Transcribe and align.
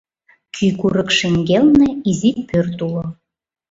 Кӱ 0.55 0.67
курык 0.79 1.09
шеҥгелне 1.17 1.89
изи 2.09 2.31
пӧрт 2.47 2.77
уло. 2.85 3.05